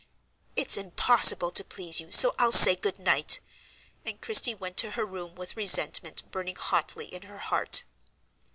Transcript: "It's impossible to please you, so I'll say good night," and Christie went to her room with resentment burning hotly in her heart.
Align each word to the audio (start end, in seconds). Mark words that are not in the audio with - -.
"It's 0.55 0.77
impossible 0.77 1.51
to 1.51 1.63
please 1.63 1.99
you, 1.99 2.09
so 2.09 2.33
I'll 2.39 2.51
say 2.51 2.75
good 2.75 2.97
night," 2.97 3.39
and 4.03 4.19
Christie 4.19 4.55
went 4.55 4.75
to 4.77 4.89
her 4.89 5.05
room 5.05 5.35
with 5.35 5.55
resentment 5.55 6.23
burning 6.31 6.55
hotly 6.55 7.05
in 7.05 7.21
her 7.21 7.37
heart. 7.37 7.83